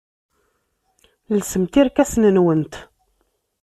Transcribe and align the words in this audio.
Lsemt 1.37 1.73
irkasen-nwent. 1.81 2.73